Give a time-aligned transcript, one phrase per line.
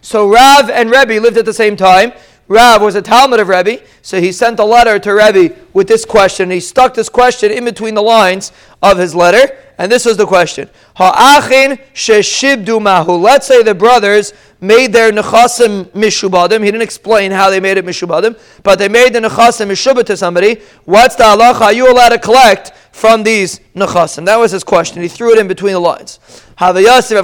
[0.00, 2.12] So Rav and Rebbe lived at the same time.
[2.46, 6.04] Rav was a Talmud of Rebbe, so he sent a letter to Rebbe with this
[6.04, 6.50] question.
[6.50, 8.52] He stuck this question in between the lines
[8.82, 13.12] of his letter, and this was the question: Ha'achin sheshibdu mahu.
[13.12, 16.60] Let's say the brothers made their nechasim mishubadim.
[16.60, 20.16] He didn't explain how they made it mishubadim, but they made the nechasim mishubah to
[20.16, 20.60] somebody.
[20.84, 21.60] What's the halacha?
[21.60, 24.26] Are you allowed to collect from these nechasim?
[24.26, 25.02] That was his question.
[25.02, 26.18] He threw it in between the lines.
[26.58, 27.22] Havayasir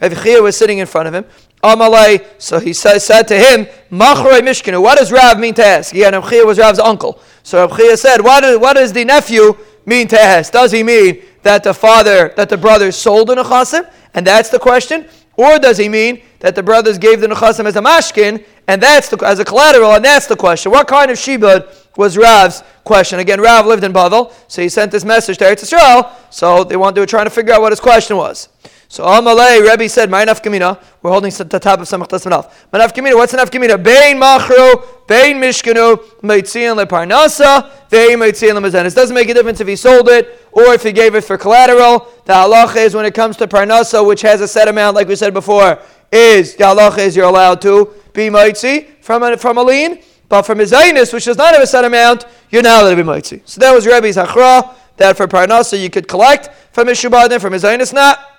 [0.00, 1.24] Rav Chia was sitting in front of him.
[1.62, 2.26] Amalei.
[2.38, 4.82] So he said, said to him, Machrei Mishkinu.
[4.82, 5.94] What does Rav mean to ask?
[5.94, 7.20] Yeah, Rav Chia was Rav's uncle.
[7.42, 10.52] So Rav said, what, is, what does the nephew mean to ask?
[10.52, 13.88] Does he mean that the father, that the brothers sold the nechasim?
[14.14, 15.08] And that's the question?
[15.36, 19.08] Or does he mean that the brothers gave the nechasim as a mashkin, and that's
[19.08, 20.70] the, as a collateral, and that's the question?
[20.70, 23.20] What kind of shibud was Rav's question?
[23.20, 26.12] Again, Rav lived in Bavel, so he sent this message to Eretz Yisrael.
[26.30, 28.48] So they want were trying to figure out what his question was.
[28.90, 32.50] So Amalei, Rebbe said, "My nafkamina." We're holding the top of Samach Tasmanaf.
[32.72, 33.14] My nafkamina.
[33.14, 33.80] What's nafkamina?
[33.80, 38.92] Bein machro, bein mishkanu, meitzian leparnasa, vein meitzian lemazenis.
[38.92, 42.08] Doesn't make a difference if he sold it or if he gave it for collateral.
[42.24, 45.14] The halacha is when it comes to parnasa, which has a set amount, like we
[45.14, 45.78] said before,
[46.10, 50.42] is the halacha is you're allowed to be mitzi from a, from a lien, but
[50.42, 53.04] from his zainus, which does not have a set amount, you're not allowed to be
[53.04, 53.40] mitzi.
[53.44, 57.52] So that was Rebbe's achra that for parnasa you could collect from his shubadim, from
[57.52, 58.29] his not.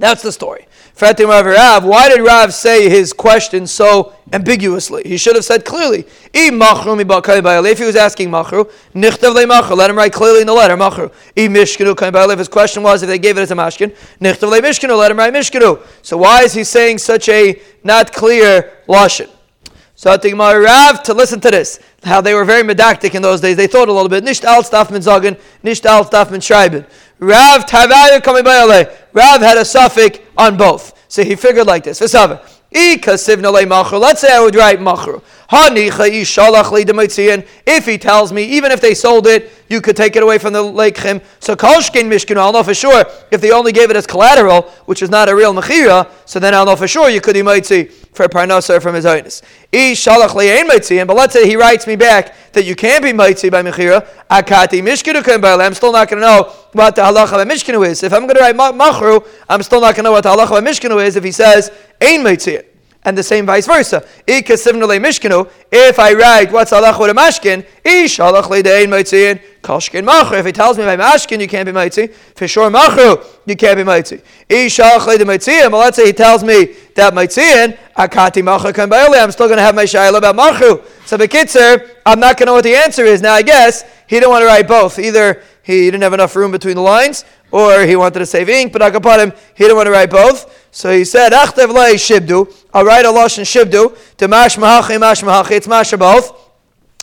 [0.00, 0.66] That's the story.
[0.98, 5.02] Why did Rav say his question so ambiguously?
[5.04, 6.06] He should have said clearly.
[6.32, 8.70] If he was asking machru,
[9.76, 11.12] let him write clearly in the letter machru.
[11.36, 14.42] If his question was if they gave it as a mashkin, let
[15.10, 15.86] him write mishkinu.
[16.00, 19.28] So why is he saying such a not clear lashon?
[19.96, 20.16] So I
[20.56, 23.56] Rav to listen to this, how they were very medactic in those days.
[23.58, 24.24] They thought a little bit.
[24.24, 26.86] Nicht al staf min nicht al staf min schreiben.
[27.20, 27.66] Rav
[28.22, 28.56] coming by
[29.12, 30.94] Rav had a suffix on both.
[31.08, 32.00] So he figured like this.
[32.00, 32.28] Let's say
[34.32, 35.22] I would write machru.
[35.52, 35.96] If
[37.86, 40.62] he tells me, even if they sold it, you could take it away from the
[40.62, 41.20] leichim.
[41.40, 43.04] So kolshkin mishkinu, I'll know for sure.
[43.32, 46.54] If they only gave it as collateral, which is not a real mechira, so then
[46.54, 47.34] I'll know for sure you could
[47.66, 49.42] see for parnasa from his owners.
[49.72, 54.06] But let's say he writes me back that you can't be mitzi by mechira.
[54.30, 58.02] I'm still not going to know what the halacha of mishkinu is.
[58.04, 60.58] If I'm going to write machru, I'm still not going to know what the halacha
[60.58, 62.60] of mishkinu is if he says ain mitzi
[63.02, 64.06] and the same vice versa.
[64.26, 67.64] If I write what's Allah with a mashkin,
[69.62, 70.38] kashkin machru.
[70.38, 73.78] If he tells me by mashkin you can't be mitzi, for sure machru you can't
[73.78, 74.20] be mitzi.
[74.48, 79.62] But let's say he tells me that mitziin akati machru can I'm still going to
[79.62, 80.84] have my shayla about machru.
[81.06, 83.22] So the bekitzer, I'm not going to know what the answer is.
[83.22, 84.98] Now I guess he didn't want to write both.
[84.98, 88.72] Either he didn't have enough room between the lines, or he wanted to save ink,
[88.72, 90.68] but him, he didn't want to write both.
[90.70, 92.54] So he said, Achtev lei shibdu.
[92.72, 93.96] I'll write a losh and shibdu.
[94.18, 95.52] To mash mahachi, mash mahachi.
[95.52, 96.50] It's mash both.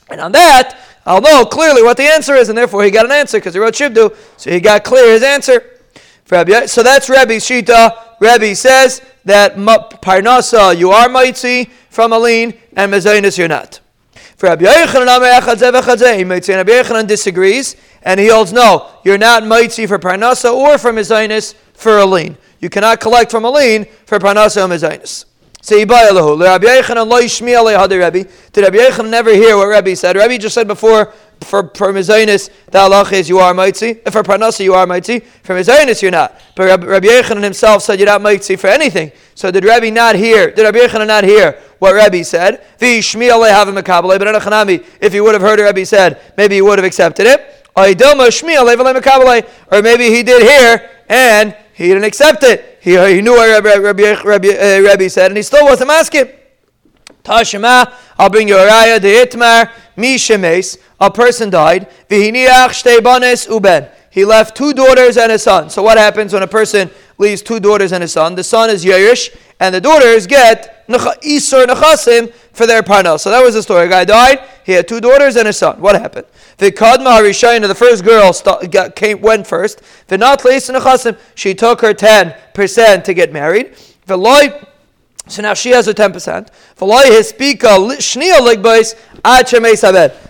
[0.09, 3.11] And on that, I'll know clearly what the answer is, and therefore he got an
[3.11, 4.15] answer because he wrote shibdu.
[4.37, 5.73] So he got clear his answer.
[6.25, 8.19] So that's Rebbe's shita.
[8.19, 13.79] Rebbe says that parnasa you are mitzi from a lien, and mezainis you're not.
[14.37, 15.97] For Rabbi Yochanan
[17.07, 22.05] disagrees, and he holds no, you're not mitzi for parnasa or for mezainis for a
[22.05, 22.37] lien.
[22.59, 25.25] You cannot collect from a lien for parnasa or mezainis.
[25.67, 26.67] Did Rabbi
[28.77, 30.15] Yochanan never hear what Rabbi said?
[30.15, 31.11] Rabbi just said before,
[31.41, 33.95] for, for Mizainis, the halach is you are mitzi.
[33.95, 35.19] For Parnasa, you are mitzi.
[35.19, 36.39] For Mizainis, you're not.
[36.55, 39.11] But Rabbi, Rabbi Yochanan himself said you're not mitzi for anything.
[39.35, 40.51] So did Rabbi not hear?
[40.51, 42.61] Did Rabbi Yochanan not hear what Rabbi said?
[42.79, 43.13] But if
[45.13, 47.53] he would have heard what Rabbi said, maybe he would have accepted it.
[47.75, 47.83] Or
[49.81, 52.79] maybe he did hear and he didn't accept it.
[52.81, 56.27] He, he knew what Rabbi, Rabbi, Rabbi, uh, Rabbi said, and he still wasn't asking.
[57.27, 63.91] Tashima, I'll bring you raya, the itmar, mi shemes, a person died, vihiniach shtei uben.
[64.09, 65.69] He left two daughters and a son.
[65.69, 68.33] So what happens when a person leaves two daughters and a son?
[68.33, 73.17] The son is Yerush, and the daughters get Isur Nechasim for their parnel.
[73.17, 73.85] So that was the story.
[73.85, 75.79] A guy died, he had two daughters and a son.
[75.81, 76.25] What happened?
[76.57, 78.31] The Kadma Harishayna, the first girl,
[78.71, 79.81] got, came, went first.
[80.09, 83.75] Not Nechasim, she took her 10% to get married.
[84.05, 84.49] The Loy
[85.27, 86.47] so now she has a 10%.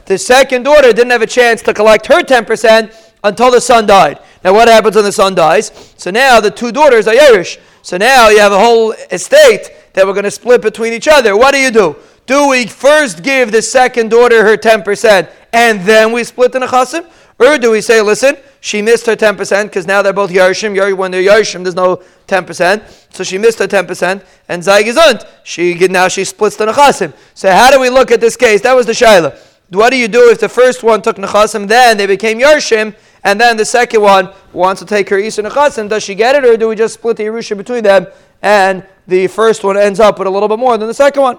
[0.05, 4.19] The second daughter didn't have a chance to collect her 10% until the son died.
[4.43, 5.71] Now, what happens when the son dies?
[5.97, 7.59] So now the two daughters are Yerush.
[7.81, 11.35] So now you have a whole estate that we're going to split between each other.
[11.37, 11.95] What do you do?
[12.27, 17.09] Do we first give the second daughter her 10% and then we split the nechasim?
[17.39, 20.97] Or do we say, listen, she missed her 10% because now they're both Yarshim.
[20.97, 23.13] When they're Yarshim, there's no 10%.
[23.13, 24.23] So she missed her 10%.
[24.49, 27.13] And Zaygizunt, she, now she splits the Nechasim.
[27.33, 28.61] So how do we look at this case?
[28.61, 29.37] That was the Shaila.
[29.69, 33.39] What do you do if the first one took Nechasim, then they became Yarshim, and
[33.39, 35.89] then the second one wants to take her Isa Nechasim?
[35.89, 38.07] Does she get it, or do we just split the Yerusha between them,
[38.41, 41.37] and the first one ends up with a little bit more than the second one?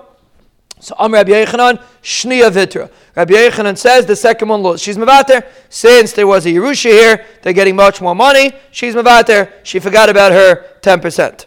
[0.81, 2.91] So Am Rabbi Yechanan, Shnia Vitra.
[3.17, 4.83] Rabbi Yechanan says the second one loses.
[4.83, 5.45] She's Mavater.
[5.69, 8.53] Since there was a Yerusha here, they're getting much more money.
[8.71, 9.53] She's Mavater.
[9.65, 11.47] She forgot about her 10%.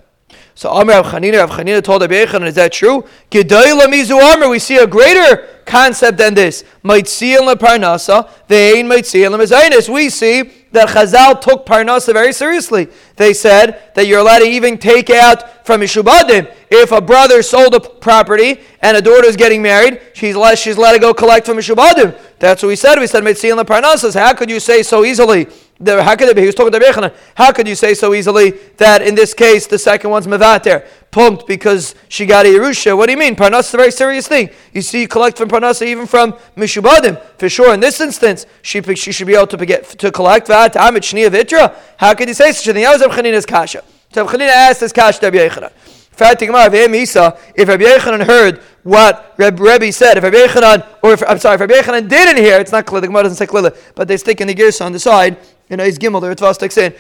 [0.54, 3.06] So Amr Rav Chanina, Chanina told Rabbi Yechanan, is that true?
[3.30, 6.64] Gedayla mizu Amr, we see a greater concept than this.
[6.84, 11.66] Might see in the parnasa, they might see in the We see that Chazal took
[11.66, 12.88] Parnasa very seriously.
[13.16, 16.54] They said that you're allowed to even take out from Mishubadim.
[16.70, 20.78] If a brother sold a property and a daughter is getting married, she's let, she's
[20.78, 22.18] let to go collect from Mishubadim.
[22.40, 23.00] That's what we said.
[23.00, 24.16] We said, Mitzil Parnasas.
[24.16, 25.48] How could you say so easily
[25.86, 26.42] how could it be?
[26.42, 27.14] He was talking to Bechana.
[27.36, 31.48] How could you say so easily that in this case the second one's mevater, pumped
[31.48, 32.96] because she got a Yerusha?
[32.96, 33.36] What do you mean?
[33.36, 34.50] Parnas is a very serious thing.
[34.74, 37.22] You see, you collect from Parnas even from Mishubadim.
[37.38, 40.74] For sure, in this instance, she, she should be able to get to collect that.
[40.74, 41.76] Amit Shnia Vitra.
[41.98, 42.84] How could you say such a thing?
[42.84, 43.84] That was Abchanina's kasha.
[44.14, 45.72] So Abchanina asked this kasha to Bechana.
[46.14, 51.56] If Rabbi Yechanan heard what Reb Rebbe said, if Rabbi Yechanan, or if, I'm sorry,
[51.56, 54.18] if Rabbi Yechanan didn't hear, it's not clear, the Gemara doesn't say clearly, but they
[54.18, 55.38] stick in the gears on the side,
[55.72, 56.94] you know, he's Gimel, the Ritva sticks in.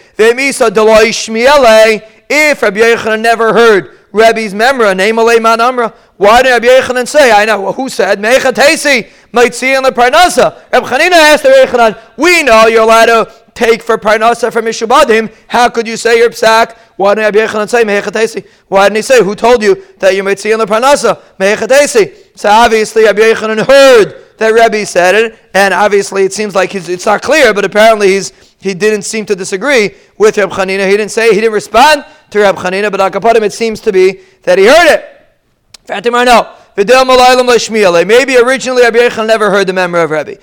[2.34, 7.32] If Rabbi Yechanan never heard Rabbi's memra, name man amra, why did Rabbi Yechanan say,
[7.32, 8.34] I know, well, who said, might
[9.54, 10.72] see in the Parnasa?
[10.72, 15.36] Rabbi Chanina asked Rabbi Yechanan, we know you're allowed to take for Parnasa from Mishubadim.
[15.48, 16.78] How could you say your psak?
[16.96, 18.48] Why didn't Rabbi Yechanan say Mechatesi?
[18.70, 21.22] Why didn't he say, who told you that you might see in the Parnasa?
[21.38, 22.38] Mechatesi.
[22.38, 27.06] So obviously Rabbi Yechanan heard that Rabbi said it, and obviously it seems like it's
[27.06, 28.32] not clear, but apparently he's
[28.62, 30.86] he didn't seem to disagree with Reb Chanina.
[30.86, 34.22] He didn't say he didn't respond to Reb Chanina, but Akapadim it seems to be
[34.44, 35.06] that he heard it.
[35.84, 36.56] Fatima no.
[36.78, 40.38] Maybe originally Rabbi Yechon never heard the memory of Rebbe.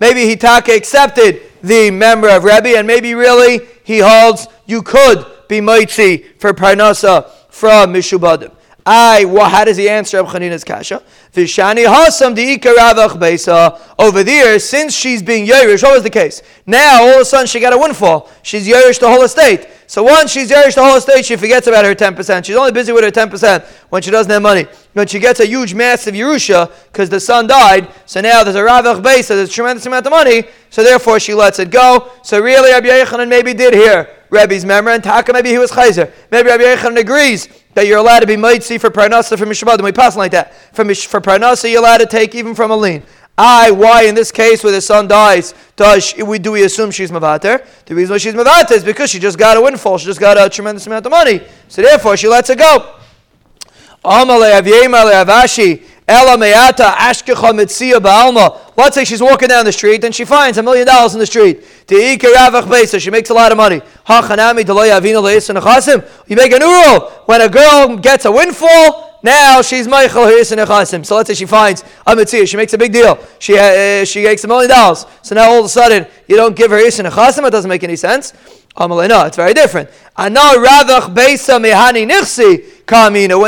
[0.00, 5.26] Maybe he taka accepted the memory of Rabbi, and maybe really he holds you could
[5.48, 8.54] be mitzi for parnasa from Mishubadim.
[8.84, 11.02] I, well, how does he answer Reb Chanina's kasha?
[11.32, 13.80] Vishani hasam diika ravach beisa.
[13.98, 16.42] Over there, since she's being Yerush, what was the case?
[16.66, 18.28] Now, all of a sudden, she got a windfall.
[18.42, 19.68] She's Yerush the whole estate.
[19.86, 22.44] So once she's Yerush the whole estate, she forgets about her 10%.
[22.44, 24.66] She's only busy with her 10% when she doesn't have money.
[24.94, 28.62] When she gets a huge, massive Yerusha, because the son died, so now there's a
[28.62, 32.10] ravach beisa, there's a tremendous amount of money, so therefore she lets it go.
[32.22, 36.10] So really, Rabbi Yechanan maybe did hear Rebbe's memory, and Taka maybe he was chayzer.
[36.30, 39.82] Maybe Rabbi Yechanan agrees that you're allowed to be mitzi for parnasa from Mishmadim.
[39.82, 40.54] We pass like that.
[40.74, 43.02] For, for parnasa, you're allowed to take even from a lean.
[43.36, 47.10] I, why in this case where the son dies, does we, do we assume she's
[47.10, 47.66] Mavater?
[47.86, 49.96] The reason why she's Mavater is because she just got a windfall.
[49.98, 51.40] She just got a tremendous amount of money.
[51.68, 52.96] So therefore, she lets it go.
[56.08, 57.22] Let's
[58.94, 61.64] say she's walking down the street and she finds a million dollars in the street.
[61.86, 63.80] So she makes a lot of money.
[66.26, 67.00] You make a new rule.
[67.26, 72.16] When a girl gets a windfall, now she's Michael So let's say she finds a
[72.16, 72.46] mitzvah.
[72.46, 73.16] She makes a big deal.
[73.38, 75.06] She uh, she makes a million dollars.
[75.22, 77.94] So now all of a sudden you don't give her Hisin It doesn't make any
[77.94, 78.32] sense.
[78.78, 79.90] No, it's very different.
[80.16, 80.32] When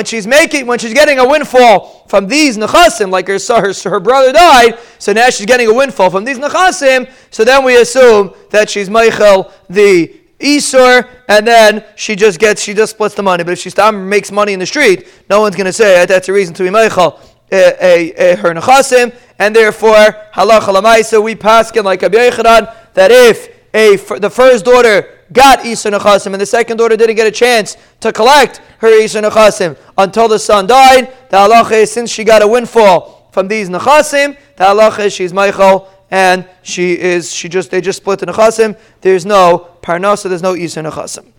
[0.05, 4.33] she's making, when she's getting a windfall from these nechasim, like her, her her brother
[4.33, 7.11] died, so now she's getting a windfall from these nechasim.
[7.31, 12.75] So then we assume that she's Michael the Isur, and then she just gets, she
[12.75, 13.45] just splits the money.
[13.45, 16.33] But if she makes money in the street, no one's going to say that's a
[16.33, 17.19] reason to be Michael.
[17.51, 23.11] Eh, eh, eh, her nechasim, and therefore halacha lamaisa we paskin like Rabbi Yechanan that
[23.11, 27.31] if a the first daughter got Isa Nechasim, and the second daughter didn't get a
[27.31, 31.13] chance to collect her Isa Nechasim until the son died.
[31.29, 35.35] The halacha is since she got a windfall from these Nechasim, the halacha is she's
[35.35, 38.79] Michael, and she is she just they just split the Nechasim.
[39.03, 41.31] There's no Parnasa, there's no Isa Nechasim.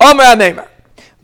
[0.00, 0.68] Omer Amemar.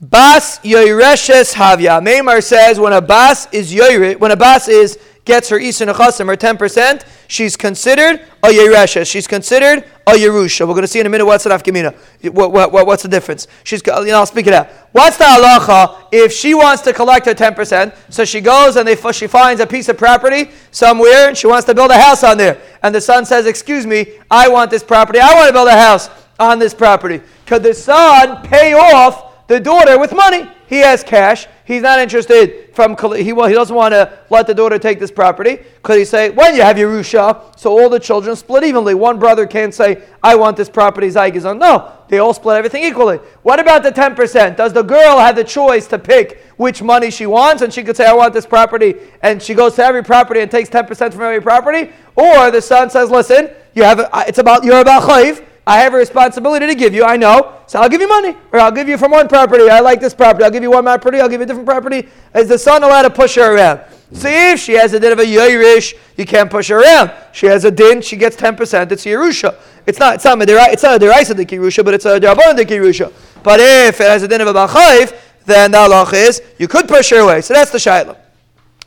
[0.00, 2.02] Bas Yoireshes Havya.
[2.02, 6.26] Meimar says when a bas is yoyre, when a bas is gets her Isa Nechasim,
[6.26, 9.10] her 10%, she's considered a Yeresha.
[9.10, 10.66] She's considered a Yerusha.
[10.66, 11.94] We're going to see in a minute what's an Afkamina.
[12.32, 13.46] What, what, what, what's the difference?
[13.64, 14.68] She's, you know, I'll speak it out.
[14.92, 17.94] What's the halacha if she wants to collect her 10%?
[18.08, 21.66] So she goes and they, she finds a piece of property somewhere and she wants
[21.66, 22.60] to build a house on there.
[22.82, 25.20] And the son says, Excuse me, I want this property.
[25.20, 26.08] I want to build a house
[26.38, 27.20] on this property.
[27.46, 30.48] Could the son pay off the daughter with money?
[30.70, 31.48] He has cash.
[31.64, 35.56] He's not interested from he he doesn't want to let the daughter take this property
[35.56, 38.94] because he say when you have Yerusha, so all the children split evenly.
[38.94, 41.58] One brother can't say I want this property Zaygizon.
[41.58, 43.16] No, they all split everything equally.
[43.42, 44.56] What about the ten percent?
[44.56, 47.96] Does the girl have the choice to pick which money she wants, and she could
[47.96, 51.12] say I want this property, and she goes to every property and takes ten percent
[51.12, 55.44] from every property, or the son says, listen, you have it's about you're about chayv.
[55.70, 57.04] I have a responsibility to give you.
[57.04, 57.58] I know.
[57.68, 58.36] So I'll give you money.
[58.50, 59.70] Or I'll give you from one property.
[59.70, 60.42] I like this property.
[60.42, 61.20] I'll give you one property.
[61.20, 62.08] I'll give you a different property.
[62.34, 63.82] Is the son allowed to push her around?
[64.12, 67.12] See, if she has a din of a yairish, you can't push her around.
[67.30, 69.54] She has a din, she gets 10%, it's Yerusha.
[69.86, 72.64] It's not, it's not, it's not a deraisa de Yerusha, but it's a derabon de
[72.64, 73.12] Yerusha.
[73.44, 76.88] But if it has a din of a bachayv, then the halach is, you could
[76.88, 77.42] push her away.
[77.42, 78.16] So that's the shayla.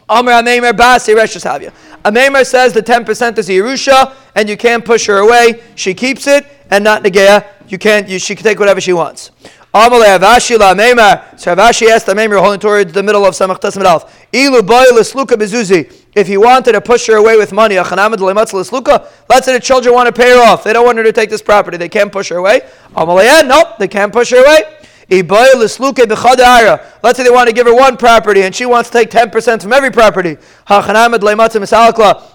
[0.09, 2.45] Amr Basi Havya.
[2.45, 5.61] Says the 10% is Yerusha, and you can't push her away.
[5.75, 7.45] She keeps it, and not Negea.
[7.67, 9.31] You can't, you, she can take whatever she wants.
[9.73, 11.39] Amalei Avashi La Ameimer.
[11.39, 14.27] So Avashi asked Ameimer holding toward the middle of Samach Tasmid Alf.
[14.31, 15.91] Ilu Boy Lisluka Bezuzi.
[16.15, 18.03] If he wanted to push her away with money, let's say
[19.53, 20.63] the children want to pay her off.
[20.63, 21.77] They don't want her to take this property.
[21.77, 22.61] They can't push her away.
[22.95, 24.61] Amalei, ah, nope, they can't push her away.
[27.03, 29.61] Let's say they want to give her one property and she wants to take 10%
[29.61, 30.37] from every property.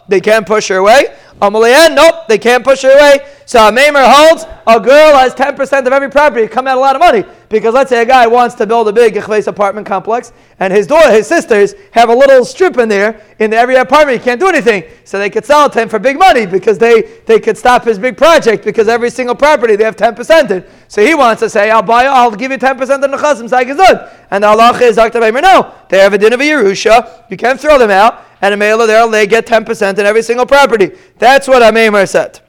[0.09, 1.17] They can't push her away.
[1.41, 3.27] Nope, they can't push her away.
[3.47, 6.47] So a Maimer holds a girl has 10% of every property.
[6.47, 7.25] Come out a lot of money.
[7.49, 11.11] Because let's say a guy wants to build a big apartment complex, and his daughter,
[11.11, 14.19] his sisters have a little strip in there in every apartment.
[14.19, 14.85] He can't do anything.
[15.05, 17.85] So they could sell it to him for big money because they, they could stop
[17.85, 20.65] his big project because every single property they have 10% in.
[20.89, 24.11] So he wants to say, I'll buy I'll give you 10% of the chasim.
[24.31, 25.21] And the Allah is Dr.
[25.21, 27.25] no, they have a din of a Yerusha.
[27.31, 28.28] You can't throw them out.
[28.41, 30.93] And a male there, they get 10% in every single property.
[31.19, 32.41] That's what Amemar said.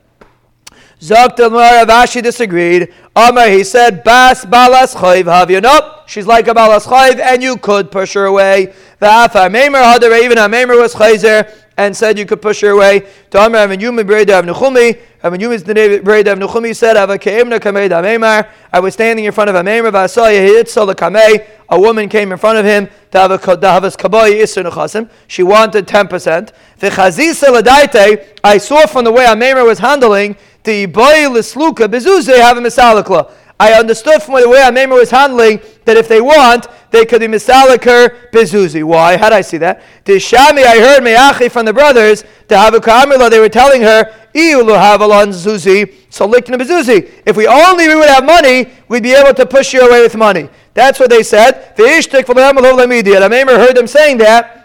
[1.00, 2.94] Zokta Ravashi disagreed.
[3.16, 5.62] Amar, he said, Bas balas chayv havya.
[5.62, 8.74] Nope, she's like a balas chayv, and you could push her away.
[9.02, 13.08] V'afa Meimer hadar, even Meimer was chayzer, and said you could push her away.
[13.32, 14.42] To Amar, Amenyum Breda
[15.22, 16.98] Nechumi, Amenyum Breda of Nechumi said.
[18.72, 21.48] I was standing in front of hitzel kamei.
[21.70, 22.88] A woman came in front of him.
[25.28, 26.52] She wanted 10%.
[26.80, 31.56] V'chazisa ladaite, I saw from the way a Amemar was handling, the a.
[33.62, 37.20] I understood from the way a Amemar was handling that if they want, they could
[37.20, 38.84] be misaliker bezuzi.
[38.84, 39.18] Why?
[39.18, 39.82] How did I see that?
[40.06, 44.78] The Shami, I heard Meachi from the brothers, a Kamila, they were telling her, Iulu
[44.78, 47.12] havalon zuzi, so likna bezuzi.
[47.26, 50.16] If we only we would have money, we'd be able to push you away with
[50.16, 50.48] money.
[50.76, 51.76] That's what they said.
[51.76, 54.56] The Ishtik for the Amemar heard them saying that.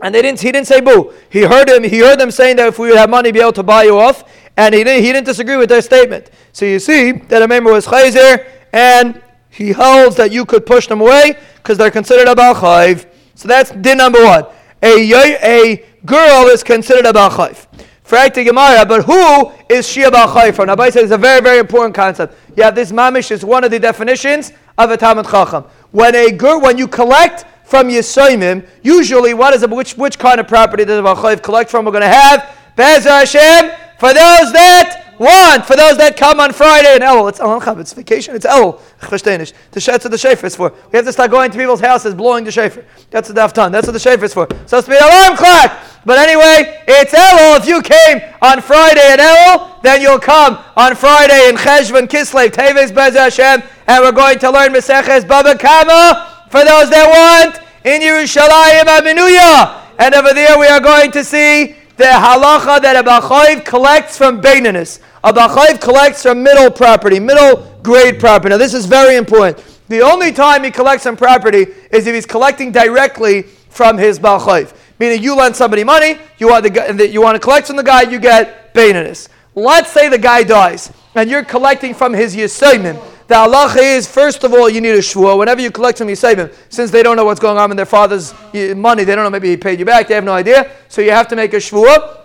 [0.00, 1.12] And they didn't, he didn't say boo.
[1.30, 3.52] He heard him, he heard them saying that if we would have money, be able
[3.52, 4.24] to buy you off
[4.56, 6.30] and he didn't, he didn't disagree with their statement.
[6.52, 9.20] So you see that a member was chayzer, and
[9.54, 13.06] he holds that you could push them away because they're considered a balchayv.
[13.36, 14.46] So that's din number one.
[14.82, 17.66] A, a girl is considered a balchayv.
[18.04, 20.68] Frakti Gemara, but who is she a balchayv from?
[20.68, 22.36] Abai says it's a very, very important concept.
[22.56, 25.64] Yeah, this mamish is one of the definitions of a Talmud Chacham.
[25.92, 30.40] When a girl, when you collect from Yisoimim, usually what is it, which, which kind
[30.40, 31.84] of property does a balchayv collect from?
[31.84, 36.52] We're going to have Bezer Hashem, for those that want, for those that come on
[36.52, 37.28] Friday and Elul.
[37.28, 39.52] It's oh, Elul it's vacation, it's oh, Elul.
[39.70, 40.72] The shets of the shofar is for.
[40.92, 42.84] We have to start going to people's houses blowing the shofar.
[43.10, 43.72] That's the daftan.
[43.72, 44.48] That's what the shofar is for.
[44.66, 45.78] So it's to be an alarm clock.
[46.04, 47.58] But anyway, it's Elul.
[47.58, 52.50] If you came on Friday in Elul, then you'll come on Friday in Cheshvan Kislev,
[52.50, 57.64] Teves Bez Hashem, and we're going to learn Meseches Baba Kama for those that want
[57.84, 59.82] in Yerushalayim Aminuya.
[59.98, 64.40] And over there we are going to see the halacha that a bachayv collects from
[64.40, 65.00] Bainanis.
[65.22, 68.50] A bachayv collects from middle property, middle grade property.
[68.50, 69.64] Now, this is very important.
[69.88, 74.74] The only time he collects on property is if he's collecting directly from his bachayv.
[74.98, 78.02] Meaning, you lend somebody money, you want, the, you want to collect from the guy,
[78.02, 79.28] you get Bainanis.
[79.54, 83.00] Let's say the guy dies, and you're collecting from his Yisayimim.
[83.26, 85.38] The halacha is, first of all, you need a shvua.
[85.38, 88.34] Whenever you collect from Yisayim, since they don't know what's going on in their father's
[88.76, 90.70] money, they don't know, maybe he paid you back, they have no idea.
[90.88, 92.20] So you have to make a shvua.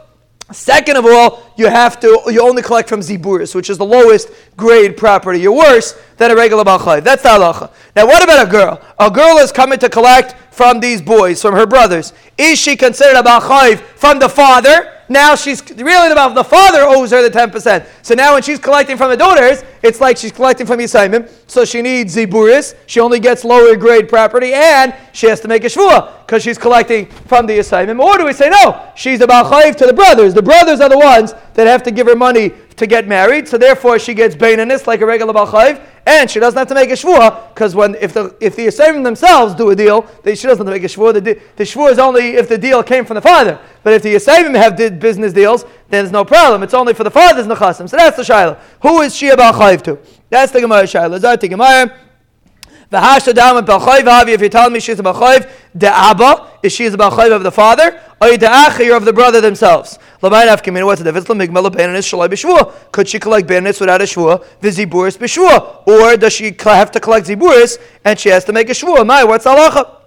[0.51, 4.29] Second of all, you have to you only collect from ziburis, which is the lowest
[4.57, 5.39] grade property.
[5.39, 7.03] You're worse than a regular balchay.
[7.03, 7.71] That's the halacha.
[7.95, 8.81] Now, what about a girl?
[8.99, 12.13] A girl is coming to collect from these boys, from her brothers.
[12.37, 14.98] Is she considered a balchay from the father?
[15.09, 17.85] Now she's really the, the father owes her the 10%.
[18.03, 21.29] So now when she's collecting from the daughters, it's like she's collecting from Yisayimim.
[21.47, 22.75] So she needs Ziburis.
[22.85, 26.59] She only gets lower grade property and she has to make a Shvua because she's
[26.59, 27.99] collecting from the Yisayimim.
[27.99, 28.91] Or do we say no?
[28.95, 30.35] She's a Balchayiv to the brothers.
[30.35, 33.57] The brothers are the ones that have to give her money to get married, so
[33.57, 36.93] therefore she gets Bainanis like a regular Balchayv, and she doesn't have to make a
[36.93, 40.65] Shvua, because when if the if the Yisayim themselves do a deal, they, she doesn't
[40.65, 41.13] have to make a Shvua.
[41.13, 43.59] The, the Shvua is only if the deal came from the father.
[43.83, 46.63] But if the Yisayim have did business deals, then there's no problem.
[46.63, 47.87] It's only for the father's Nechasim.
[47.89, 48.57] So that's the Shaila.
[48.81, 49.99] Who is she a Balchayv to?
[50.29, 50.83] That's the Gemara.
[50.83, 52.08] Zart the Gemara.
[52.91, 54.29] V'hasha dam b'chayv havi.
[54.29, 57.43] If you tell me she's a b'chayv, the abba is she is a b'chayv of
[57.43, 59.99] the father, or the achir of the brother themselves.
[60.23, 60.83] L'mayin afkimin.
[60.85, 61.29] What's the difference?
[61.29, 62.91] L'migmel beinanis shalai b'shvua.
[62.91, 64.43] Could she collect beinanis without a shvua?
[64.61, 65.87] V'ziburis b'shvua.
[65.87, 69.05] Or does she have to collect ziburis and she has to make a shvua?
[69.05, 69.97] My, what's halacha?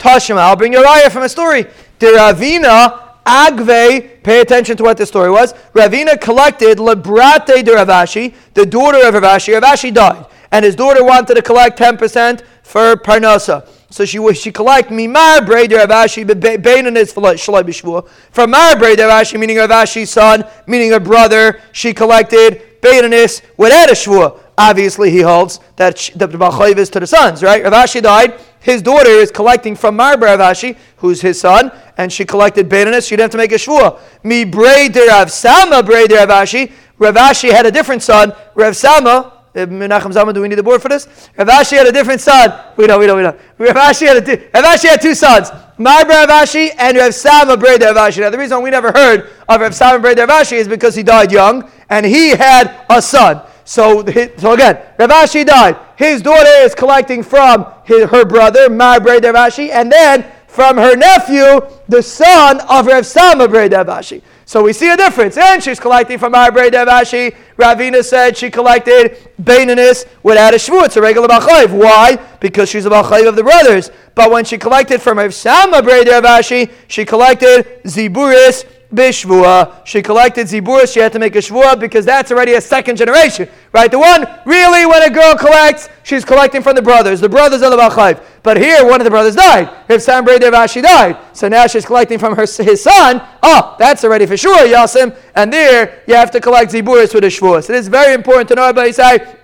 [0.00, 0.38] Tashima.
[0.38, 1.66] I'll bring you a raya from a story.
[2.00, 5.52] Ravina Agve, pay attention to what the story was.
[5.74, 9.60] Ravina collected Lebrate de Ravashi, the daughter of Ravashi.
[9.60, 13.66] Ravashi died and his daughter wanted to collect 10% for Parnasa.
[13.90, 18.08] So she she collect mimar breder Ravashi beinin is shalai.
[18.30, 24.38] From mar breder meaning Ravashi's son, meaning a brother, she collected beinanis without a shvua.
[24.56, 27.62] Obviously, he holds that the b'chayv is to the sons, right?
[27.62, 28.40] Ravashi died.
[28.60, 33.08] His daughter is collecting from Mar Ravashi, who's his son, and she collected beinanis.
[33.08, 34.00] She didn't have to make a shvua.
[34.22, 36.72] Mi breder Rav Sama breder Ravashi.
[36.98, 38.32] Ravashi had a different son.
[38.54, 41.06] Rav Sama Uh, Menachem Zalman, do we need the board for this?
[41.36, 42.58] Rav Ashi had a different son.
[42.76, 43.38] We don't, we don't, we don't.
[43.58, 45.50] Rav Ashi had, a, Rav Ashi had two sons.
[45.76, 48.20] My Rav Ashi and Rav Sama Breda Rav Ashi.
[48.20, 51.02] Now, the reason we never heard of Rav Sama Breda Rav Ashi is because he
[51.02, 53.42] died young and he had a son.
[53.64, 54.02] So,
[54.38, 55.76] so again, Rav Ashi died.
[55.96, 60.94] His daughter is collecting from his, her brother, Breda Rav Ashi, and then from her
[60.94, 65.38] nephew, the son of Rav Sama Rav So we see a difference.
[65.38, 67.34] And she's collecting from Arbrei Devashi.
[67.56, 70.84] Ravina said she collected Bainanis without a Shvu.
[70.84, 71.70] It's a regular Bachayv.
[71.70, 72.18] Why?
[72.38, 73.90] Because she's a Bachayv of the brothers.
[74.14, 79.84] But when she collected from Sam Arbrei Devashi, she collected Ziburis bishvua.
[79.84, 80.92] She collected zibur.
[80.92, 83.90] She had to make a shvua because that's already a second generation, right?
[83.90, 87.20] The one really, when a girl collects, she's collecting from the brothers.
[87.20, 88.22] The brothers are the bachayv.
[88.42, 89.70] But here, one of the brothers died.
[89.88, 93.22] If Sam Devashi died, so now she's collecting from her his son.
[93.42, 95.16] Oh, that's already for sure, Yasim.
[95.34, 97.64] And there, you have to collect ziburis with a shvua.
[97.64, 99.36] So it is very important to know about say.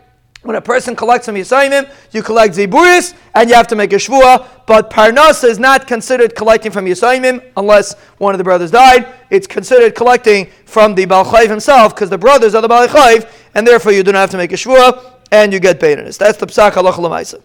[0.49, 3.97] When a person collects from Yisayimim, you collect Ziburis and you have to make a
[3.97, 4.49] Shvua.
[4.65, 9.13] But Parnas is not considered collecting from Yisayimim unless one of the brothers died.
[9.29, 13.93] It's considered collecting from the Balchayv himself because the brothers are the Balchayv and therefore
[13.93, 16.17] you do not have to make a Shvua and you get Beirinus.
[16.17, 17.43] That's the Psak Lamaisa.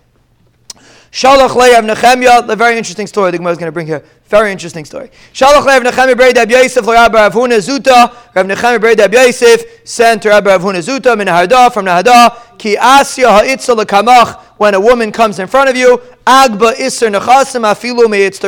[1.13, 4.03] Shalach Le'av Nechemya, a very interesting story the Gemara is going to bring here.
[4.29, 5.11] Very interesting story.
[5.31, 8.11] Shalach Le'av Nechemya Brei Dab Yosef L'Rabbi Rav Huna Zuta.
[8.33, 12.57] Rav Nechemya Brei Dab Yosef sent to Rabbi Rav Zuta min Nahada from Nahada.
[12.57, 14.41] Ki Asya Ha'itza L'Kamach.
[14.57, 18.39] When a woman comes in front of you, Agba Isser Nechasim Afilu Me'itz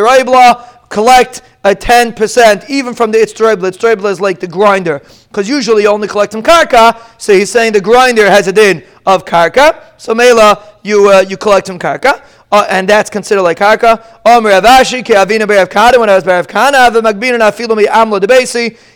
[0.89, 3.71] Collect a 10%, even from the Itztoribla.
[3.71, 5.01] Itztoribla is like the grinder.
[5.28, 6.99] Because usually you only collect from Karka.
[7.19, 9.84] So he's saying the grinder has a din of Karka.
[9.97, 12.23] So Mela, you, uh, you collect from Karka
[12.56, 14.02] uh, and that's considered like karka.
[14.26, 14.50] Omer.
[16.00, 16.89] When I was be'av kana.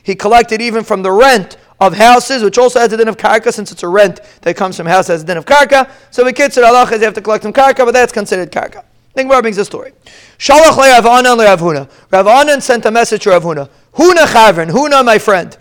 [0.03, 3.51] He collected even from the rent of houses, which also has a din of karka,
[3.51, 5.89] since it's a rent that comes from house has a din of karka.
[6.11, 8.83] So we kitzur Allah is you have to collect from karka, but that's considered karka.
[9.15, 9.91] More brings the story.
[10.37, 11.89] Shalach le Rav Anan le Rav Huna.
[12.09, 13.69] Rav Anan sent a message to Rav Huna.
[13.95, 14.71] Huna Chavrin.
[14.71, 15.57] Huna, my friend,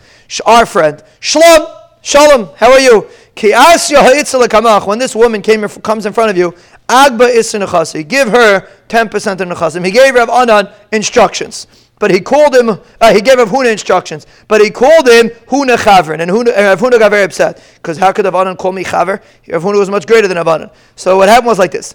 [0.47, 1.03] our friend.
[1.19, 1.67] Shalom.
[2.01, 2.51] Shalom.
[2.57, 3.09] How are you?
[3.41, 6.53] When this woman came, comes in front of you,
[6.89, 7.53] Agba is
[8.09, 9.85] Give her 10% of nechasim.
[9.85, 11.67] He gave Rav Anan instructions.
[11.99, 12.71] But he called him,
[13.01, 16.21] uh, he gave Rav Huna instructions, but he called him Huna Chavrin.
[16.21, 17.63] And Huna, Rav Huna got very upset.
[17.75, 19.21] Because how could Rav Anan call me Chaver?
[19.49, 20.71] Rav Huna was much greater than Rav Anan.
[20.97, 21.95] So what happened was like this.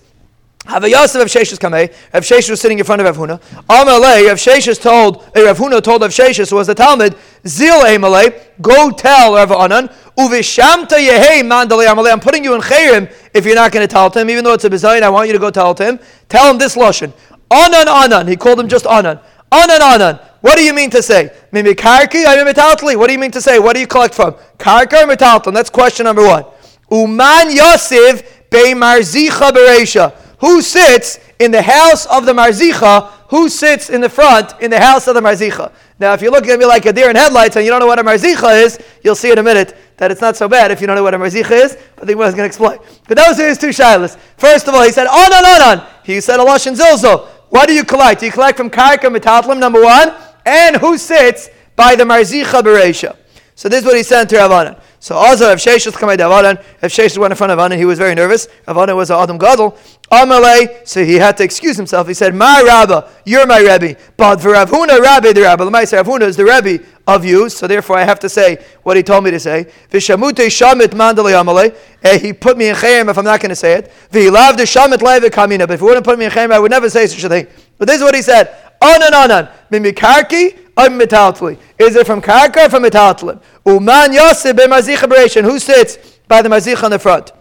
[0.65, 1.93] Have a of Kamei.
[2.13, 3.41] Rav Sheshes was sitting in front of Rav Huna.
[3.67, 7.81] Amalei, Rav Sheshes told, uh, Rav Huna told Rav Sheshes, who was the Talmud, Zil
[7.81, 13.45] Amalei, go tell Rav Anan, Uvishamta Yehei Mandalei Amalei, I'm putting you in Chayrim if
[13.45, 15.39] you're not going to tell him, even though it's a Bizayin, I want you to
[15.39, 15.99] go tell him.
[16.29, 17.13] Tell him this Lashon.
[17.51, 18.27] Anan Anan.
[18.27, 19.19] He called him just Anan.
[19.51, 20.19] Anan Anan.
[20.41, 21.31] What do you mean to say?
[21.51, 23.59] Mimi Karki, I mean What do you mean to say?
[23.59, 24.33] What do you collect from?
[24.57, 25.53] Karka or Metaltli?
[25.53, 26.45] That's question number one.
[26.91, 30.13] Uman Yosef Be Marzicha Beresha.
[30.39, 33.09] Who sits in the house of the Marzicha?
[33.29, 35.71] Who sits in the front in the house of the Marzicha?
[36.03, 37.87] Now, if you look at me like a deer in headlights and you don't know
[37.87, 40.81] what a Marzicha is, you'll see in a minute that it's not so bad if
[40.81, 41.77] you don't know what a Marzicha is.
[41.95, 42.77] But the Gemara going to explain.
[43.07, 44.17] But those are his two shilas.
[44.35, 45.87] First of all, he said, Oh, no, no, no.
[46.03, 47.29] He said, Alosh and Zilzo.
[47.51, 48.19] What do you collect?
[48.19, 50.13] Do you collect from Karka Metatlim, number one?
[50.45, 53.15] And who sits by the Marzicha Beresha?
[53.55, 54.79] So this is what he sent to Ravanan.
[54.99, 57.99] So also, Sheshes came to Ravanan, if Sheshes went in front of Ravanan, he was
[57.99, 58.47] very nervous.
[58.67, 59.77] Ravanan was an Adam Gadol.
[60.11, 62.07] Amalei, so he had to excuse himself.
[62.07, 63.99] He said, My Rabba, you're my Rebbe.
[64.15, 65.63] But for Ravuna, Rabbi the Rabbi.
[65.65, 68.95] Lamai say, Ravuna is the Rebbe of you, so therefore I have to say what
[68.95, 69.67] he told me to say.
[69.91, 71.75] Vishamute shamit mandali amalei.
[72.01, 73.91] Eh, he put me in chayim if I'm not going to say it.
[74.11, 75.67] V'ilav the shamit leiva kamina.
[75.67, 77.47] But if he wouldn't put me in chayim, I would never say such a thing.
[77.77, 78.55] But this is what he said.
[78.81, 79.49] Onan onan.
[79.71, 81.57] Mimikarki I'm metaltli.
[81.77, 83.41] Is it from karka or from metaltlim?
[83.65, 87.31] Uman yosef b'mazicha Who sits by the mazicha on the front?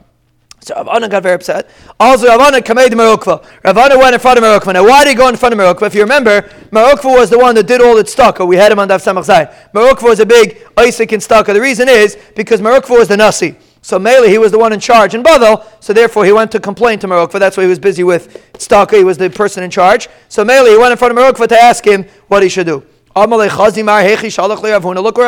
[0.62, 1.68] So Ravana got very upset.
[1.98, 3.44] Also, Ravana kamed Merukva.
[3.64, 4.74] Ravana went in front of Merukva.
[4.74, 5.88] Now, why did he go in front of Merukva?
[5.88, 8.46] If you remember, Merukva was the one that did all its stucco.
[8.46, 9.52] We had him on Daf Samach Zayin.
[9.72, 11.52] Merukva was a big Isaac in stucco.
[11.52, 13.56] The reason is because Merukva was the Nasi.
[13.84, 16.60] So Mele, he was the one in charge in Bavel, so therefore he went to
[16.60, 17.40] complain to Merukva.
[17.40, 18.96] That's why he was busy with stucco.
[18.96, 20.08] He was the person in charge.
[20.28, 22.86] So Mele, he went in front of Merukva to ask him what he should do.
[23.14, 23.48] Look where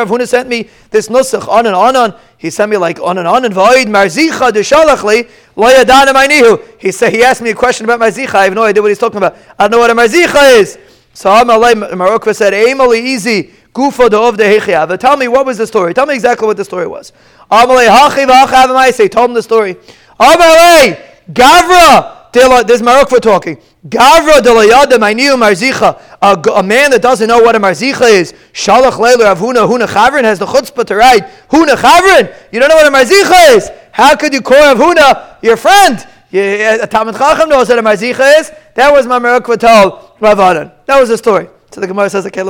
[0.05, 2.15] Ravuna sent me this nusach on and on on.
[2.37, 6.63] He sent me like on and on and void marzicha de shalachli loyadana mainihu.
[6.79, 8.33] He said he asked me a question about marzicha.
[8.35, 9.37] I have no idea what he's talking about.
[9.59, 10.79] I don't know what a marzicha is.
[11.13, 15.67] So Amalei Marokva said, "Emily easy gufa of de But Tell me what was the
[15.67, 15.93] story.
[15.93, 17.11] Tell me exactly what the story was.
[17.51, 19.07] Amalei hachi v'achav say.
[19.07, 19.75] Told him the story.
[20.19, 20.99] Amalei
[21.31, 22.14] gavra.
[22.35, 23.57] There's Marokva talking.
[23.87, 26.01] Gavra de layada mainiu marzicha.
[26.21, 28.33] A man that doesn't know what a marzicha is.
[28.51, 32.35] Shalach leilu of huna huna chavrin has the chutzpah to write huna chavrin.
[32.51, 33.71] You don't know what a marzicha is.
[33.93, 36.05] How could you call Rav Huna your friend?
[36.33, 38.51] A Talmud Chacham knows what a marzicha is.
[38.73, 40.37] That was my Marokva told Rav
[40.85, 41.47] That was the story.
[41.75, 42.41] So the Gemara says, okay,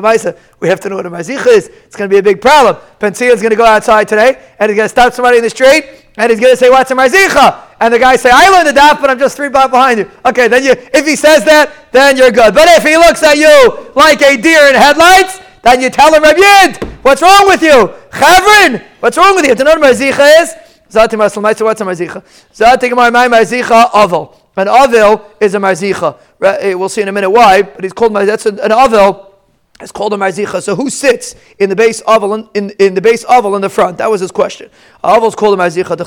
[0.59, 1.65] we have to know what a marzicha is.
[1.67, 2.75] It's going to be a big problem.
[2.99, 5.49] Pensia is going to go outside today and he's going to stop somebody in the
[5.49, 7.59] street and he's going to say, what's a marzicha?
[7.79, 10.11] And the guy say, I learned the daf, but I'm just three blocks behind you.
[10.27, 12.53] Okay, then you, if he says that, then you're good.
[12.53, 16.21] But if he looks at you like a deer in headlights, then you tell him,
[16.21, 17.89] Rabbi what's wrong with you?
[18.11, 19.55] Chavrin, what's wrong with you?
[19.57, 20.53] You know what a marzicha is?
[20.91, 22.23] Zati Masal what's a marzicha?
[22.53, 24.44] Zati Gemara, my marzicha, aval.
[24.55, 26.17] An avil is a marzicha.
[26.41, 29.35] Eh, we'll see in a minute why, but he's called, that's an avil
[29.81, 30.63] it's called a marzicha.
[30.63, 33.97] So who sits in the base oval in, in, the base oval in the front?
[33.97, 34.69] That was his question.
[35.03, 35.97] Oval is called a marzicha.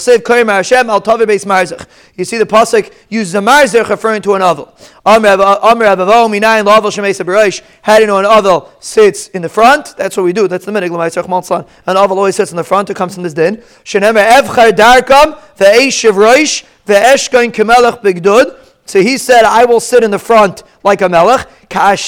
[2.16, 4.74] You see the pasuk uses a marzich referring to an oval.
[5.04, 5.28] How do
[8.00, 9.94] you know an oval sits in the front?
[9.98, 10.48] That's what we do.
[10.48, 12.88] That's the minig An oval always sits in the front.
[12.88, 13.62] It comes from this din.
[18.86, 21.46] So he said, I will sit in the front like a melech.
[21.70, 21.98] Like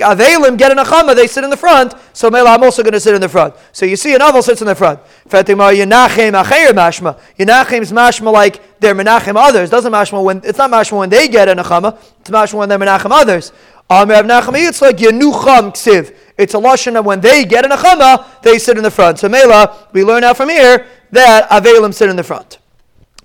[0.00, 1.94] Avelim get in a chama, they sit in the front.
[2.12, 3.54] So Mela, I'm also going to sit in the front.
[3.72, 5.00] So you see, an Avel sits in the front.
[5.26, 7.18] Fatima Yenachem Acher Mashma.
[7.38, 9.70] Yenachem's Mashma like they're Menachem others.
[9.70, 11.96] Doesn't Mashma when it's not Mashma when they get in a chama.
[12.20, 13.52] It's Mashma when they're Menachem others.
[13.90, 16.14] It's like Yenucham Ksiv.
[16.36, 19.18] It's a lashon of when they get in a chama, they sit in the front.
[19.18, 22.57] So Mela, we learn out from here that Avelim sit in the front.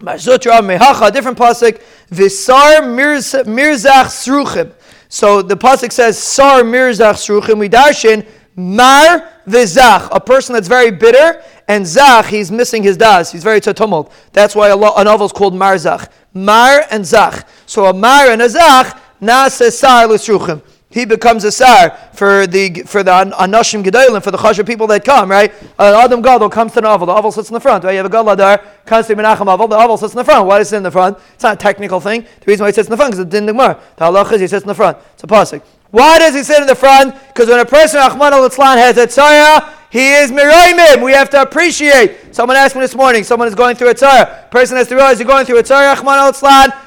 [0.04, 1.82] Marzutra Mehacha, different pasuk.
[2.12, 4.74] Visar Mirzach Sruchim.
[5.08, 7.58] So the pasuk says Sar Mirzach Sruchim.
[7.58, 13.32] We darshin Mar v'zach, a person that's very bitter, and zach, he's missing his das.
[13.32, 14.12] He's very tumult.
[14.32, 16.10] That's why a, novel is called Marzach.
[16.34, 17.48] Mar and zach.
[17.66, 20.62] So a mar and a zach, nase sar l'sruchim
[20.94, 25.04] he becomes a sar for the for the anashim gedolim for the chashav people that
[25.04, 25.32] come.
[25.32, 27.08] Right, an adam gadol comes to the aval.
[27.08, 27.84] The aval sits in the front.
[27.84, 29.68] Right, you have a gadol adar comes to menachem aval.
[29.68, 30.46] The aval sits in the front.
[30.46, 31.18] Why does it sit in the front?
[31.34, 32.22] It's not a technical thing.
[32.22, 33.82] The reason why he sits in the front is it's in the gemara.
[33.96, 35.00] The halach is he sits in the front.
[35.16, 35.64] It's a pasuk.
[35.94, 37.14] Why does he sit in the front?
[37.28, 41.04] Because when a person Achman al has a tzara, he is miraymim.
[41.06, 42.34] We have to appreciate.
[42.34, 43.24] Someone asked me this morning.
[43.24, 44.50] Someone is going through a tzara.
[44.50, 45.94] Person has to realize you're going through a tzara.
[45.94, 46.32] Achman al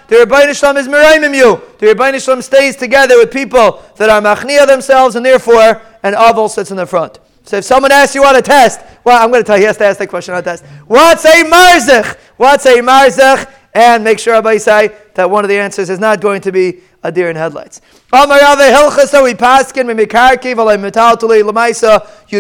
[0.09, 1.63] The Rebbeinu Shalom is miraymim you.
[1.79, 6.51] The Rebbeinu Shalom stays together with people that are machnia themselves, and therefore an avol
[6.51, 7.21] sits in the front.
[7.45, 9.67] So if someone asks you on a test, well, I'm going to tell you, he
[9.69, 10.65] has to ask that question on a test.
[10.89, 12.19] What's a marzach?
[12.39, 13.53] What's a marzach?
[13.73, 16.81] And make sure everybody say that one of the answers is not going to be
[17.07, 17.81] a deer in headlights.
[18.13, 18.27] You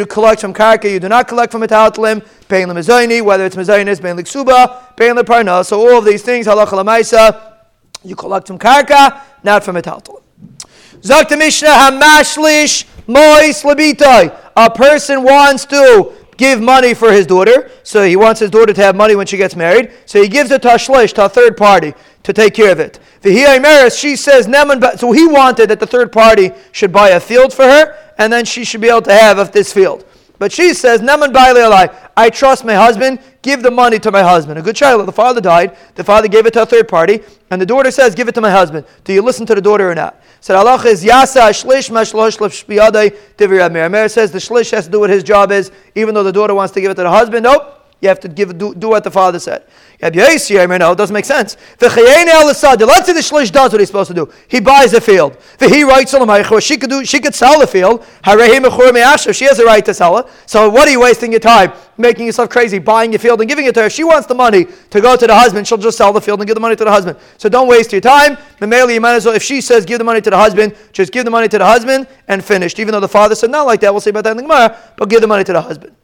[0.07, 2.27] collect from karka, you do not collect from metaltalim.
[2.49, 5.65] Pain lemizayni, whether it's mizaynis, pain liksuba, pain leparna.
[5.65, 7.53] So all of these things, halacha lamaisa,
[8.05, 10.23] you collect from karka, not from metaltalim.
[11.01, 14.37] Zakta Mishnah hamashlish mois labitoi.
[14.57, 18.83] A person wants to give money for his daughter, so he wants his daughter to
[18.83, 21.29] have money when she gets married, so he gives it to a shlish, to a
[21.29, 21.95] third party,
[22.27, 22.99] to take care of it.
[23.95, 24.47] She says,
[24.99, 28.45] so he wanted that the third party should buy a field for her, and then
[28.45, 30.05] she should be able to have this field.
[30.37, 34.59] But she says, I trust my husband, give the money to my husband.
[34.59, 37.63] A good child, the father died, the father gave it to a third party, and
[37.63, 38.87] the daughter says, Give it to my husband.
[39.05, 40.21] Do you listen to the daughter or not?
[40.43, 43.85] The halacha is yasa shlish mashlosh Amir.
[43.85, 46.55] Amir says the shlish has to do what his job is, even though the daughter
[46.55, 47.45] wants to give it to the husband.
[47.45, 47.76] Nope.
[48.01, 49.65] You have to give do, do what the father said.
[50.03, 51.57] Rabbi Yossi, no, it doesn't make sense.
[51.81, 54.31] Let's say the shlish does what he's supposed to do.
[54.49, 55.39] He buys a field.
[55.59, 56.15] He writes
[56.63, 57.07] She could do.
[57.07, 58.05] She could sell the field.
[59.35, 60.27] She has a right to sell it.
[60.45, 63.65] So what are you wasting your time making yourself crazy buying your field and giving
[63.65, 63.87] it to her?
[63.87, 66.41] If she wants the money to go to the husband, she'll just sell the field
[66.41, 67.19] and give the money to the husband.
[67.39, 68.37] So don't waste your time.
[68.61, 69.35] Mameli, you might as well.
[69.35, 71.65] If she says give the money to the husband, just give the money to the
[71.65, 72.79] husband and finished.
[72.79, 74.79] Even though the father said not like that, we'll see about that in the Gemara.
[74.99, 75.97] But give the money to the husband.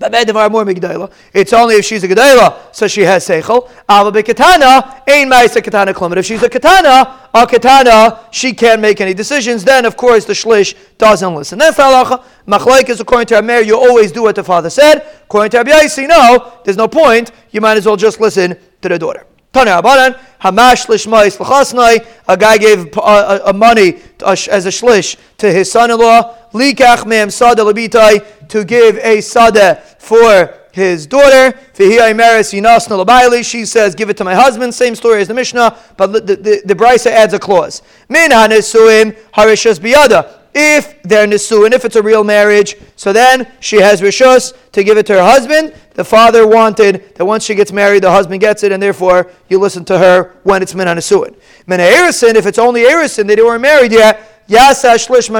[0.00, 3.70] It's only if she's a gedayla, so she has seichel.
[3.88, 6.16] Ava bekatana, ain ma'isa katana klum.
[6.16, 9.64] If she's a katana, a katana, she can't make any decisions.
[9.64, 11.58] Then, of course, the shlish doesn't listen.
[11.58, 15.06] Then, halacha, machlaik is according to Amir, you always do what the father said.
[15.24, 17.30] According to Rabbi no, there's no point.
[17.50, 19.26] You might as well just listen to the daughter.
[19.52, 25.52] Tana Abanan, Hamash Lishmais Lachasnai, a guy gave a uh, money as a shlish to
[25.52, 31.58] his son in law, Likach Mem Sada Labitai, to give a Sada for his daughter.
[31.74, 34.74] She says, Give it to my husband.
[34.74, 37.82] Same story as the Mishnah, but the, the, the Brisa adds a clause.
[38.08, 43.76] Min Hanesuim Harishas Biyada if they're nisuin, if it's a real marriage, so then she
[43.76, 45.74] has rishus to give it to her husband.
[45.94, 49.58] The father wanted that once she gets married, the husband gets it, and therefore you
[49.58, 51.34] listen to her when it's min nisuin.
[51.66, 54.28] Min erisin, if it's only erisin, they weren't married yet.
[54.48, 55.30] Shlish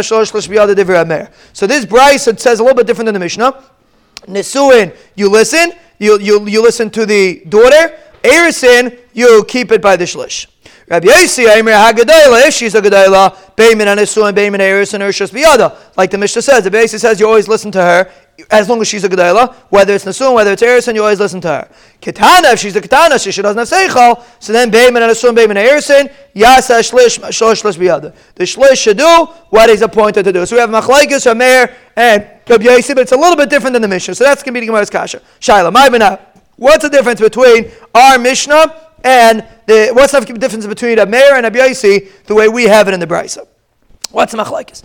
[1.53, 3.63] So this Brisa says a little bit different than the Mishnah.
[4.23, 7.99] Nisuin, you listen, you, you, you listen to the daughter.
[8.23, 10.47] Erisin, you keep it by the shlish.
[10.89, 15.03] Rabbi Yossi, Aimer HaGadayla, if she's a Gadayla, Bayman and Isu and Bayman Eris and
[15.03, 15.77] Urshas Biyada.
[15.97, 18.11] Like the Mishnah says, the Yossi says you always listen to her
[18.51, 21.21] as long as she's a Gadayla, whether it's Nasun, whether it's Eris, and you always
[21.21, 21.69] listen to her.
[22.01, 25.29] Kitana, if she's a Kitana, she, she doesn't have Seichel, so then Bayman and Isu
[25.29, 28.15] and Bayman Erison, Yasa Shlish, Shlosh Shlish Biyada.
[28.35, 30.45] The Shlish should do what he's appointed to do.
[30.47, 33.83] So we have Machlaikis, Rameir, and Rabbi Yossi, but it's a little bit different than
[33.83, 34.15] the Mishnah.
[34.15, 35.21] So that's going to be the Gemara's Kasha.
[35.41, 36.19] Shaila, my
[36.57, 41.47] What's the difference between our Mishnah and the, what's the difference between a mayor and
[41.47, 43.47] a Yaisi the way we have it in the Brisa?
[44.13, 44.83] What's the machlekes?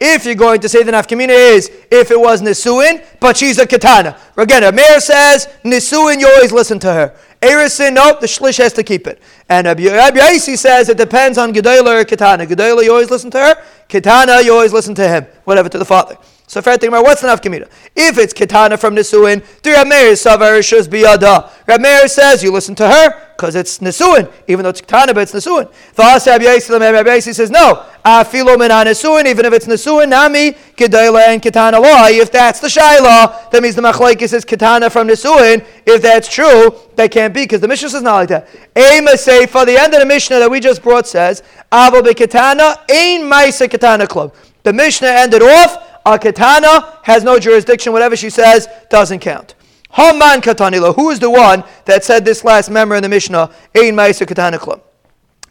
[0.00, 3.66] If you're going to say the nafkamina is if it was nisuin, but she's a
[3.66, 4.18] katana.
[4.38, 7.14] Again, a mayor says nisuin, you always listen to her.
[7.42, 9.20] Erisin, nope, the shlish has to keep it.
[9.50, 12.46] And Rabbi says it depends on gedayla or katana.
[12.46, 13.62] Gedayla, you always listen to her.
[13.90, 15.26] Katana, you always listen to him.
[15.44, 16.16] Whatever, to the father.
[16.46, 17.68] So fair thing, what's the nafkamina?
[17.96, 21.48] If it's ketana from Nisuin, the Rameir Savar Shuz Biyada.
[21.66, 25.32] Rameir says you listen to her because it's Nisuin, even though it's ketana, but it's
[25.32, 25.72] Nisuin.
[25.96, 27.86] Yasi says no.
[28.04, 32.08] Afilo Nisuin, even if it's Nisuin, nami kedayla and ketana law.
[32.08, 35.64] If that's the shaila, that means the machlaikis is ketana from Nisuin.
[35.86, 38.48] If that's true, that can't be because the Mishnah says not like that.
[38.76, 42.76] Ema for the end of the Mishnah that we just brought says, Avo be ketana,
[42.90, 44.34] ein maisa ketana club.
[44.62, 47.92] The Mishnah ended off a katana has no jurisdiction.
[47.92, 49.54] Whatever she says doesn't count.
[49.90, 50.94] Haman katanila.
[50.94, 53.50] Who is the one that said this last member in the Mishnah?
[53.74, 54.80] Ein ma'isa katana klum.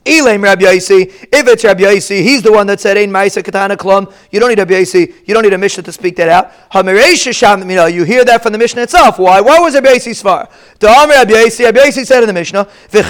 [0.06, 1.08] Elaim Rabbi Yaisi.
[1.32, 4.12] If it's Rabbi Yaisi, he's the one that said, Ein Maisa Katana Klum.
[4.32, 5.14] You don't need Rabbi Yaisi.
[5.26, 6.52] You don't need a Mishnah to speak that out.
[7.94, 9.20] You hear that from the Mishnah itself.
[9.20, 9.40] Why?
[9.42, 9.98] What was Rabbi?
[9.98, 12.68] The Amr Rabbi Yaisi, Rabbi Yaisi said in the Mishnah.
[12.92, 13.10] Rabbi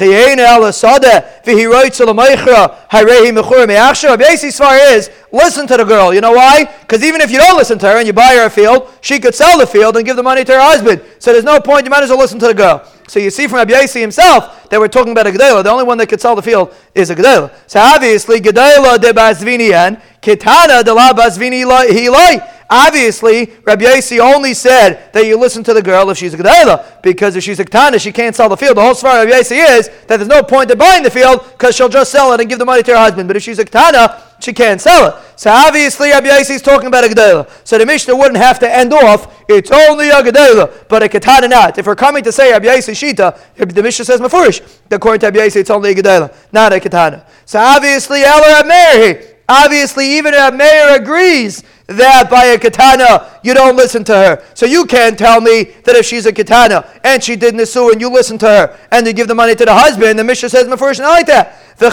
[4.24, 6.14] Yaisi's far is, listen to the girl.
[6.14, 6.66] You know why?
[6.82, 9.20] Because even if you don't listen to her and you buy her a field, she
[9.20, 11.02] could sell the field and give the money to her husband.
[11.20, 11.86] So there's no point.
[11.86, 12.88] You might as well listen to the girl.
[13.14, 15.64] So you see from Rabbi Yossi himself that we're talking about a Gedela.
[15.64, 17.54] The only one that could sell the field is a Gedela.
[17.68, 22.63] So obviously, Gedela de Basvinian, Kitana de la Basvini Hilai.
[22.76, 27.04] Obviously, Rabbi Yossi only said that you listen to the girl if she's a Gedela,
[27.04, 28.78] because if she's a Ketana, she can't sell the field.
[28.78, 31.46] The whole svara of Rabbi Yossi is that there's no point in buying the field
[31.52, 33.28] because she'll just sell it and give the money to her husband.
[33.28, 35.24] But if she's a Ketana, she can't sell it.
[35.36, 37.48] So obviously, Rabbi Yossi is talking about a Gedela.
[37.64, 41.52] So the Mishnah wouldn't have to end off, it's only a Gedela, but a Ketana
[41.52, 41.78] not.
[41.78, 45.46] If we're coming to say Rabbi Yossi Shita, the Mishnah says Mafurish, according to Rabbi
[45.46, 47.24] Yossi, it's only a Gedela, not a Ketana.
[47.46, 53.76] So obviously, Ella Meir Obviously, even a mayor agrees that by a katana you don't
[53.76, 54.44] listen to her.
[54.54, 58.02] So you can't tell me that if she's a katana and she did nisu and
[58.02, 60.68] you listen to her and you give the money to the husband, the Mishnah says
[60.80, 61.60] first not like that.
[61.78, 61.90] The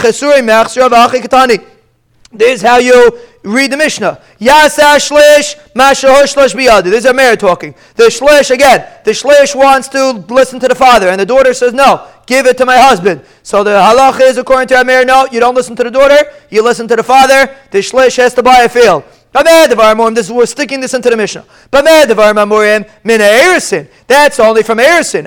[2.33, 4.21] This is how you read the Mishnah.
[4.39, 6.85] Yasa shlish, mashahosh shlish.
[6.85, 7.75] This is a mayor talking.
[7.97, 11.73] The shlish, again, the shlish wants to listen to the father, and the daughter says,
[11.73, 13.25] no, give it to my husband.
[13.43, 16.63] So the halach is, according to Amir, no, you don't listen to the daughter, you
[16.63, 17.55] listen to the father.
[17.71, 19.05] The shlish has to buy a field.
[19.33, 21.45] This we're sticking this into the Mishnah.
[21.71, 22.41] That's
[24.41, 25.25] only from Erisin.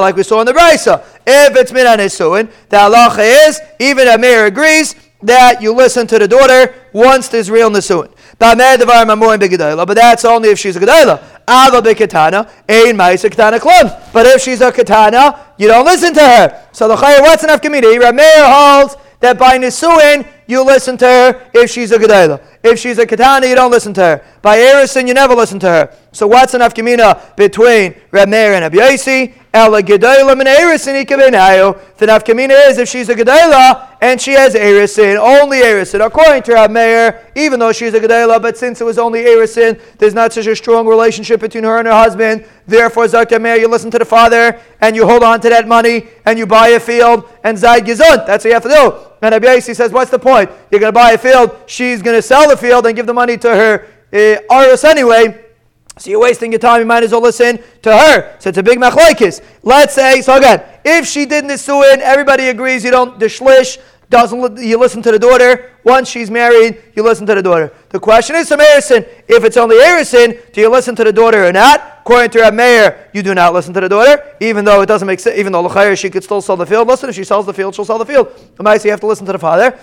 [0.00, 1.02] Like we saw in the Brisa.
[1.26, 6.28] If it's Miranisuin, the halacha is, even a mayor agrees, that you listen to the
[6.28, 8.12] daughter once there's real Nisuin.
[8.38, 11.22] But that's only if she's a Gedaila.
[11.48, 14.12] Ava Bekatana, Ein Maisa Katana Klon.
[14.12, 16.68] But if she's a Katana, you don't listen to her.
[16.72, 17.96] So the Chayyar, what's enough community?
[17.96, 22.40] Rameir holds that by Nisuin, you listen to her if she's a Gedaila.
[22.62, 24.24] If she's a Katana, you don't listen to her.
[24.42, 25.96] By Erison, you never listen to her.
[26.12, 29.34] So what's enough kamina between Rameir and Abiyasi?
[29.56, 31.80] Ela Gedaila min Erison ikabenayo.
[31.96, 36.04] The nafkamina is if she's a Gedaila and she has Erison, only Erison.
[36.04, 40.12] According to Rameir, even though she's a Gedaila, but since it was only Erison, there's
[40.12, 42.44] not such a strong relationship between her and her husband.
[42.66, 46.06] Therefore, Zakta Meir, you listen to the father and you hold on to that money
[46.26, 48.26] and you buy a field and Zayd Gizun.
[48.26, 48.94] That's what you have to do.
[49.22, 50.50] And Abiyasi says, what's the point?
[50.70, 53.14] You're going to buy a field, she's going to sell the field and give the
[53.14, 55.45] money to her uh, Aris anyway.
[55.98, 56.80] So you're wasting your time.
[56.80, 58.36] You might as well listen to her.
[58.38, 59.42] So it's a big machlokes.
[59.62, 60.62] Let's say so again.
[60.84, 63.78] If she did nisuin, everybody agrees you don't the shlish
[64.08, 65.72] doesn't you listen to the daughter.
[65.84, 67.72] Once she's married, you listen to the daughter.
[67.88, 71.52] The question is, Samaritan, if it's only Erison, do you listen to the daughter or
[71.52, 72.00] not?
[72.00, 75.18] According to Meir, you do not listen to the daughter, even though it doesn't make
[75.18, 75.38] sense.
[75.38, 76.86] Even though L'chayr, she could still sell the field.
[76.86, 78.28] Listen, if she sells the field, she'll sell the field.
[78.56, 79.78] The you have to listen to the father.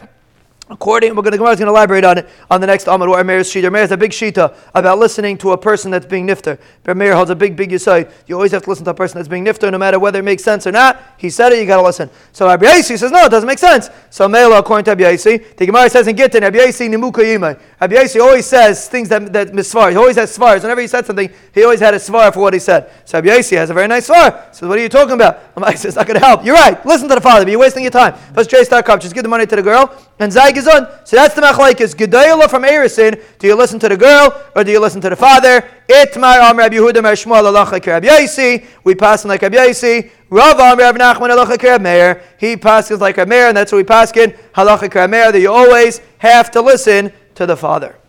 [0.69, 3.09] According, we're going to, Gemara is going to elaborate on it on the next Amud
[3.09, 3.69] where Meir's Shita.
[3.69, 6.57] Meir has a big Shita about listening to a person that's being nifter.
[6.95, 8.09] Meir holds a big, big Yisai.
[8.27, 10.23] You always have to listen to a person that's being nifter, no matter whether it
[10.23, 11.03] makes sense or not.
[11.17, 12.09] He said it, you got to listen.
[12.31, 13.89] So Rabbi Yaisi says, no, it doesn't make sense.
[14.09, 17.59] So Meila, according to Rabbi Yaisi, the Gemara says in Gittin, Rabbi Yaisi nimuko imo.
[17.81, 19.91] Rabbi Yaisi always says things that, that misfar.
[19.91, 20.61] He always has svars.
[20.61, 22.89] Whenever he said something, he always had a svar for what he said.
[23.03, 24.55] So Rabbi Yaisi has a very nice svar.
[24.55, 25.39] So what are you talking about?
[25.57, 26.45] Rabbi says, it's not going to help.
[26.45, 26.83] You're right.
[26.85, 28.13] Listen to the father, but you're wasting your time.
[28.83, 31.07] Cup, just give the money to the girl, and Zay Gizun.
[31.07, 31.95] So that's the machlaikis.
[31.95, 33.21] Gedayla from Erisin.
[33.39, 35.67] Do you listen to the girl or do you listen to the father?
[35.89, 38.65] Itmar Am Rabbi Yehuda Mer Shmuel Alacha Rabbi Yaisi.
[38.83, 40.11] We pass like Rabbi Yaisi.
[40.29, 42.23] Rav Am Rabbi Nachman Alacha Rabbi Meir.
[42.39, 45.31] He passes like Rabbi Meir, and that's what we pass in Halacha Rabbi Meir.
[45.31, 47.97] That you always have to listen to the father.